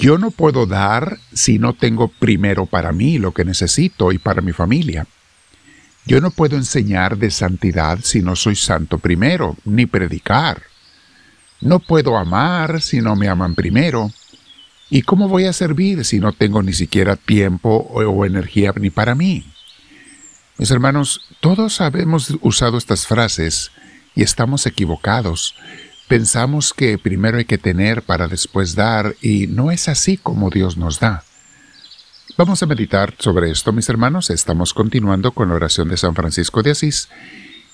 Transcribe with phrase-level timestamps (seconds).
[0.00, 4.40] Yo no puedo dar si no tengo primero para mí lo que necesito y para
[4.40, 5.06] mi familia.
[6.06, 10.62] Yo no puedo enseñar de santidad si no soy santo primero, ni predicar.
[11.60, 14.10] No puedo amar si no me aman primero.
[14.88, 19.14] ¿Y cómo voy a servir si no tengo ni siquiera tiempo o, energía ni para
[19.14, 19.44] mí?
[20.56, 23.70] Mis hermanos, todos habemos usado estas frases
[24.14, 25.54] y estamos equivocados.
[26.10, 30.76] Pensamos que primero hay que tener para después dar y no es así como Dios
[30.76, 31.22] nos da.
[32.36, 34.28] Vamos a meditar sobre esto, mis hermanos.
[34.28, 37.08] Estamos continuando con la oración de San Francisco de Asís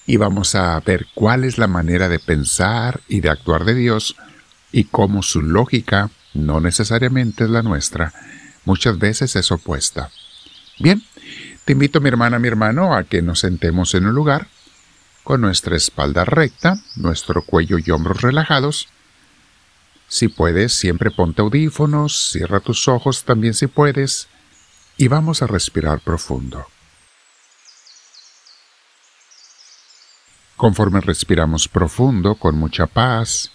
[0.04, 4.16] y vamos a ver cuál es la manera de pensar y de actuar de Dios
[4.70, 8.12] y cómo su lógica no necesariamente es la nuestra,
[8.66, 10.10] muchas veces es opuesta.
[10.78, 11.02] Bien,
[11.64, 14.48] te invito mi hermana, mi hermano, a que nos sentemos en un lugar
[15.26, 18.86] con nuestra espalda recta, nuestro cuello y hombros relajados.
[20.06, 24.28] Si puedes, siempre ponte audífonos, cierra tus ojos también si puedes,
[24.96, 26.64] y vamos a respirar profundo.
[30.54, 33.50] Conforme respiramos profundo, con mucha paz,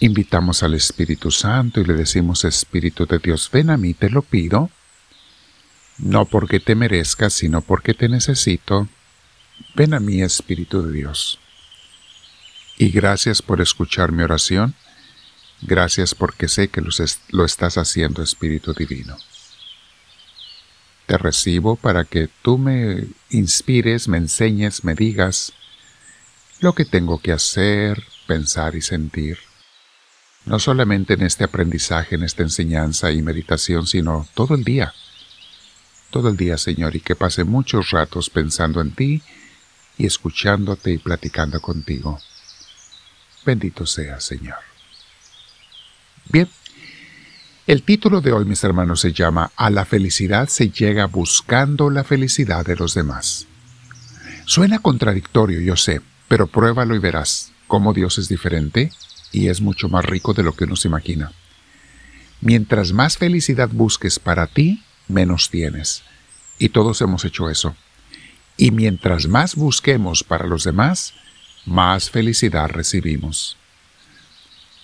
[0.00, 4.22] invitamos al Espíritu Santo y le decimos, Espíritu de Dios, ven a mí, te lo
[4.22, 4.70] pido,
[5.98, 8.88] no porque te merezcas, sino porque te necesito.
[9.74, 11.38] Ven a mí, Espíritu de Dios.
[12.78, 14.74] Y gracias por escuchar mi oración.
[15.62, 19.16] Gracias porque sé que lo estás haciendo, Espíritu Divino.
[21.06, 25.52] Te recibo para que tú me inspires, me enseñes, me digas
[26.60, 29.38] lo que tengo que hacer, pensar y sentir.
[30.44, 34.92] No solamente en este aprendizaje, en esta enseñanza y meditación, sino todo el día.
[36.16, 39.20] Todo el día, Señor, y que pase muchos ratos pensando en ti
[39.98, 42.18] y escuchándote y platicando contigo.
[43.44, 44.56] Bendito sea, Señor.
[46.32, 46.48] Bien,
[47.66, 52.02] el título de hoy, mis hermanos, se llama A la felicidad se llega buscando la
[52.02, 53.46] felicidad de los demás.
[54.46, 58.90] Suena contradictorio, yo sé, pero pruébalo y verás cómo Dios es diferente
[59.32, 61.32] y es mucho más rico de lo que uno se imagina.
[62.40, 66.02] Mientras más felicidad busques para ti, menos tienes.
[66.58, 67.76] Y todos hemos hecho eso.
[68.56, 71.14] Y mientras más busquemos para los demás,
[71.66, 73.56] más felicidad recibimos.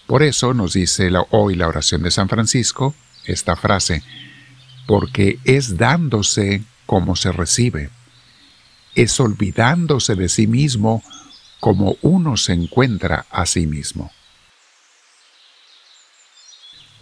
[0.06, 2.94] Por eso nos dice hoy la oración de San Francisco
[3.24, 4.02] esta frase,
[4.86, 7.90] porque es dándose como se recibe,
[8.94, 11.02] es olvidándose de sí mismo
[11.60, 14.10] como uno se encuentra a sí mismo.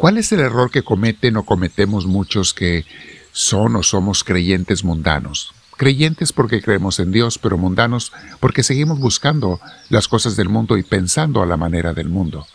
[0.01, 2.87] ¿Cuál es el error que cometen o cometemos muchos que
[3.33, 5.53] son o somos creyentes mundanos?
[5.77, 10.83] Creyentes porque creemos en Dios, pero mundanos porque seguimos buscando las cosas del mundo y
[10.83, 12.47] pensando a la manera del mundo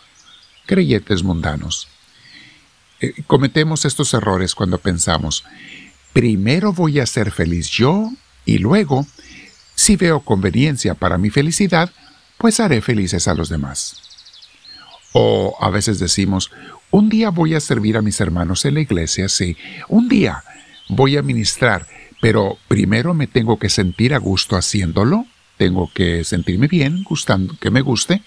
[0.66, 1.86] creyentes mundanos.
[3.00, 5.44] Eh, cometemos estos errores cuando pensamos,
[6.12, 8.10] primero voy a ser feliz yo
[8.44, 9.06] y luego,
[9.76, 11.92] si veo conveniencia para mi felicidad,
[12.38, 14.02] pues haré felices a los demás.
[15.12, 16.50] O a veces decimos,
[16.90, 19.56] un día voy a servir a mis hermanos en la iglesia, sí,
[19.88, 20.42] un día
[20.88, 21.86] voy a ministrar,
[22.20, 25.26] pero primero me tengo que sentir a gusto haciéndolo,
[25.56, 28.22] tengo que sentirme bien, gustando, que me guste,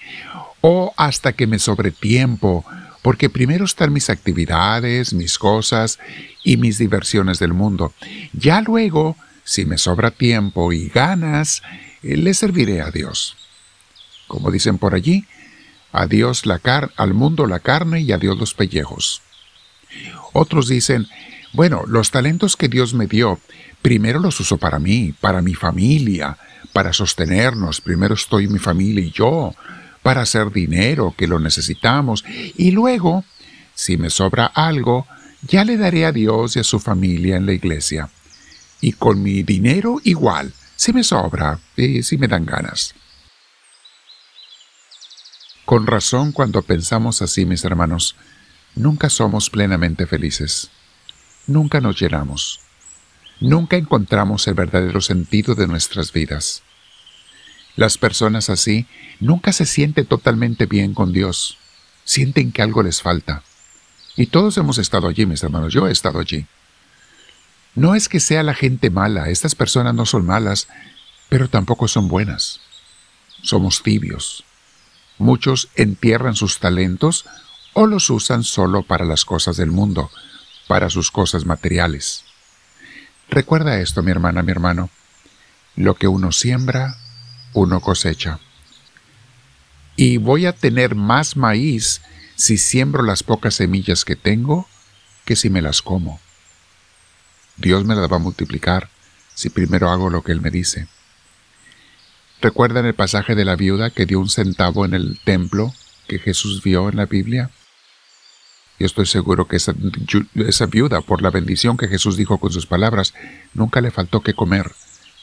[0.61, 2.65] o hasta que me sobre tiempo,
[3.01, 5.99] porque primero están mis actividades, mis cosas
[6.43, 7.93] y mis diversiones del mundo.
[8.33, 11.61] Ya luego, si me sobra tiempo y ganas,
[12.03, 13.37] eh, le serviré a Dios.
[14.27, 15.25] Como dicen por allí,
[15.91, 19.21] a Dios la car al mundo la carne y a Dios los pellejos.
[20.33, 21.07] Otros dicen,
[21.53, 23.39] bueno, los talentos que Dios me dio,
[23.81, 26.37] primero los uso para mí, para mi familia,
[26.73, 29.53] para sostenernos, primero estoy mi familia y yo,
[30.03, 32.23] para hacer dinero, que lo necesitamos,
[32.55, 33.25] y luego,
[33.73, 35.07] si me sobra algo,
[35.41, 38.09] ya le daré a Dios y a su familia en la iglesia.
[38.81, 42.93] Y con mi dinero igual, si me sobra y si me dan ganas.
[45.69, 48.15] Con razón cuando pensamos así, mis hermanos,
[48.73, 50.71] nunca somos plenamente felices.
[51.45, 52.59] Nunca nos llenamos.
[53.39, 56.63] Nunca encontramos el verdadero sentido de nuestras vidas.
[57.75, 58.87] Las personas así
[59.19, 61.59] nunca se sienten totalmente bien con Dios.
[62.03, 63.43] Sienten que algo les falta.
[64.15, 65.71] Y todos hemos estado allí, mis hermanos.
[65.71, 66.47] Yo he estado allí.
[67.75, 69.29] No es que sea la gente mala.
[69.29, 70.67] Estas personas no son malas,
[71.29, 72.59] pero tampoco son buenas.
[73.43, 74.45] Somos tibios.
[75.19, 77.25] Muchos entierran sus talentos
[77.73, 80.09] o los usan solo para las cosas del mundo,
[80.67, 82.23] para sus cosas materiales.
[83.29, 84.89] Recuerda esto, mi hermana, mi hermano.
[85.75, 86.97] Lo que uno siembra,
[87.53, 88.39] uno cosecha.
[89.95, 92.01] Y voy a tener más maíz
[92.35, 94.67] si siembro las pocas semillas que tengo
[95.25, 96.19] que si me las como.
[97.57, 98.89] Dios me las va a multiplicar
[99.35, 100.87] si primero hago lo que Él me dice.
[102.41, 105.73] ¿Recuerdan el pasaje de la viuda que dio un centavo en el templo
[106.07, 107.51] que Jesús vio en la Biblia?
[108.79, 113.13] Yo estoy seguro que esa, viuda, por la bendición que Jesús dijo con sus palabras,
[113.53, 114.71] nunca le faltó que comer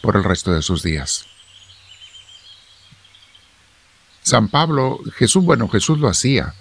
[0.03, 1.25] por el resto de sus días.
[4.23, 6.53] San Pablo, Jesús, bueno, Jesús lo hacía.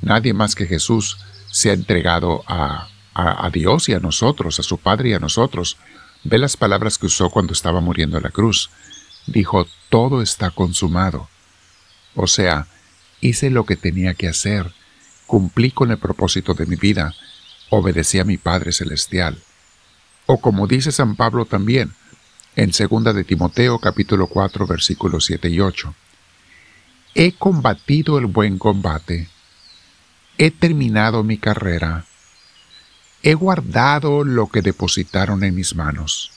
[0.00, 1.18] Nadie más que Jesús
[1.50, 5.76] se ha entregado a, a, Dios y a nosotros, a su Padre y a nosotros.
[6.24, 8.70] Ve las palabras que usó cuando estaba muriendo en la cruz.
[9.30, 11.28] Dijo, todo está consumado.
[12.16, 12.66] O sea,
[13.20, 14.72] hice lo que tenía que hacer,
[15.26, 17.14] cumplí con el propósito de mi vida,
[17.70, 19.38] obedecí a mi Padre Celestial.
[20.26, 21.94] O como dice San Pablo también,
[22.56, 25.94] en 2 de Timoteo capítulo 4 versículos 7 y 8.
[27.14, 29.28] He combatido el buen combate.
[30.38, 32.04] He terminado mi carrera.
[33.22, 36.32] He guardado lo que depositaron en mis manos.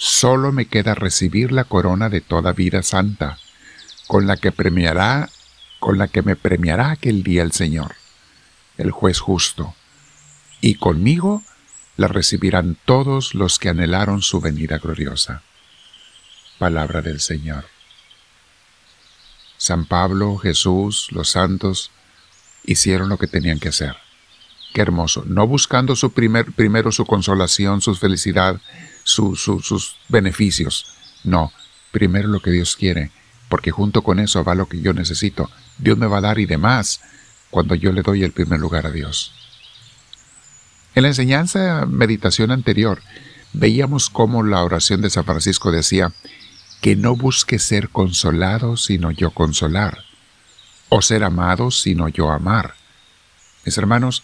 [0.00, 3.36] Solo me queda recibir la corona de toda vida santa,
[4.06, 5.28] con la que premiará,
[5.80, 7.96] con la que me premiará aquel día el Señor,
[8.76, 9.74] el juez justo,
[10.60, 11.42] y conmigo
[11.96, 15.42] la recibirán todos los que anhelaron su venida gloriosa.
[16.58, 17.64] Palabra del Señor.
[19.56, 21.90] San Pablo, Jesús, los santos,
[22.64, 23.96] hicieron lo que tenían que hacer.
[24.72, 25.24] Qué hermoso.
[25.26, 28.60] No buscando su primer, primero su consolación, su felicidad,
[29.08, 30.94] sus beneficios.
[31.24, 31.52] No,
[31.90, 33.10] primero lo que Dios quiere,
[33.48, 35.50] porque junto con eso va lo que yo necesito.
[35.78, 37.00] Dios me va a dar y demás
[37.50, 39.32] cuando yo le doy el primer lugar a Dios.
[40.94, 43.00] En la enseñanza meditación anterior,
[43.52, 46.12] veíamos cómo la oración de San Francisco decía,
[46.80, 50.04] que no busque ser consolado sino yo consolar,
[50.88, 52.74] o ser amado sino yo amar.
[53.64, 54.22] Mis hermanos,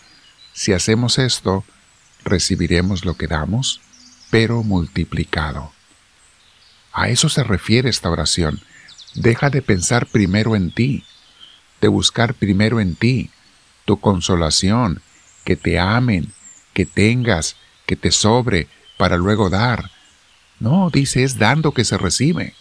[0.53, 1.65] si hacemos esto,
[2.25, 3.81] recibiremos lo que damos,
[4.35, 5.71] pero multiplicado.
[6.93, 8.61] A eso se refiere esta oración.
[9.15, 11.05] Deja de pensar primero en ti,
[11.81, 13.31] de buscar primero en ti
[13.85, 15.03] tu consolación,
[15.45, 16.33] que te amen,
[16.73, 17.55] que tengas,
[17.87, 18.67] que te sobre,
[18.97, 19.93] para luego dar,
[20.59, 22.55] no, dice, es dando que se recibe.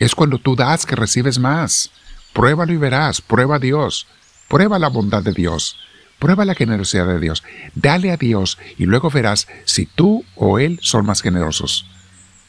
[0.00, 1.92] Es cuando tú das que recibes más.
[2.32, 4.08] Pruébalo y verás, prueba a Dios,
[4.48, 5.76] prueba la bondad de Dios,
[6.18, 7.42] prueba la generosidad de Dios.
[7.74, 11.86] Dale a Dios y luego verás si tú o Él son más generosos.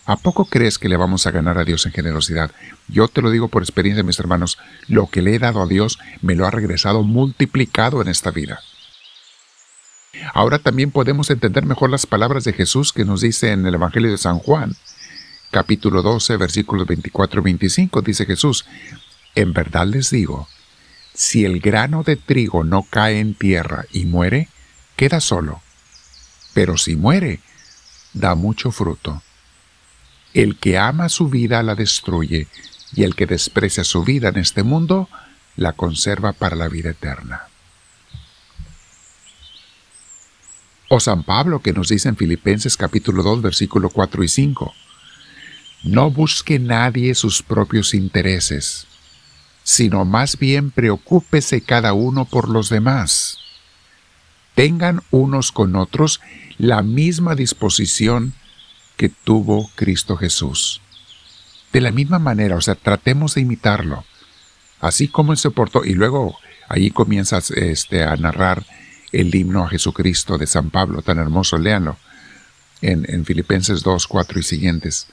[0.05, 2.51] ¿A poco crees que le vamos a ganar a Dios en generosidad?
[2.87, 5.97] Yo te lo digo por experiencia, mis hermanos, lo que le he dado a Dios
[6.21, 8.59] me lo ha regresado multiplicado en esta vida.
[10.33, 14.11] Ahora también podemos entender mejor las palabras de Jesús que nos dice en el Evangelio
[14.11, 14.75] de San Juan,
[15.51, 18.65] capítulo 12, versículos 24 y 25, dice Jesús,
[19.33, 20.47] en verdad les digo,
[21.15, 24.49] si el grano de trigo no cae en tierra y muere,
[24.95, 25.61] queda solo,
[26.53, 27.39] pero si muere,
[28.13, 29.23] da mucho fruto.
[30.33, 32.47] El que ama su vida la destruye,
[32.93, 35.09] y el que desprecia su vida en este mundo,
[35.55, 37.43] la conserva para la vida eterna.
[40.89, 44.73] O San Pablo que nos dice en Filipenses capítulo 2 versículo 4 y 5.
[45.83, 48.87] No busque nadie sus propios intereses,
[49.65, 53.39] sino más bien preocúpese cada uno por los demás.
[54.53, 56.21] Tengan unos con otros
[56.59, 58.35] la misma disposición
[58.95, 60.81] que tuvo Cristo Jesús.
[61.73, 64.05] De la misma manera, o sea, tratemos de imitarlo,
[64.81, 66.37] así como Él se portó, y luego
[66.69, 68.63] ahí comienzas este, a narrar
[69.11, 71.97] el himno a Jesucristo de San Pablo, tan hermoso, léanlo,
[72.81, 75.07] en, en Filipenses 2, 4 y siguientes.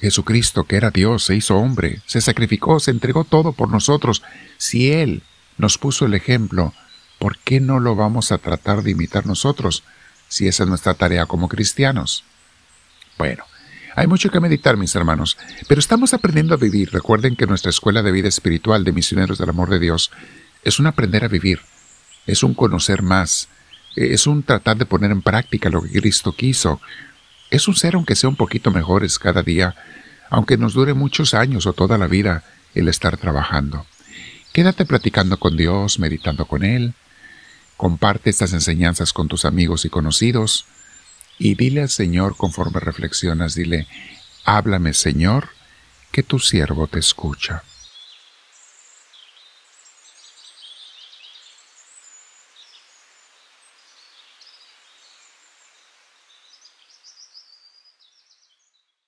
[0.00, 4.22] Jesucristo, que era Dios, se hizo hombre, se sacrificó, se entregó todo por nosotros.
[4.58, 5.22] Si Él
[5.58, 6.74] nos puso el ejemplo,
[7.18, 9.84] ¿por qué no lo vamos a tratar de imitar nosotros,
[10.28, 12.24] si esa es nuestra tarea como cristianos?
[13.16, 13.44] Bueno,
[13.94, 15.38] hay mucho que meditar, mis hermanos,
[15.68, 16.90] pero estamos aprendiendo a vivir.
[16.92, 20.10] Recuerden que nuestra escuela de vida espiritual de misioneros del amor de Dios
[20.62, 21.60] es un aprender a vivir
[22.26, 23.48] es un conocer más,
[23.94, 26.80] es un tratar de poner en práctica lo que Cristo quiso,
[27.50, 29.74] es un ser aunque sea un poquito mejores cada día,
[30.30, 33.86] aunque nos dure muchos años o toda la vida el estar trabajando.
[34.52, 36.94] Quédate platicando con Dios, meditando con Él,
[37.76, 40.64] comparte estas enseñanzas con tus amigos y conocidos,
[41.38, 43.86] y dile al Señor conforme reflexionas, dile,
[44.44, 45.50] háblame Señor,
[46.10, 47.62] que tu siervo te escucha.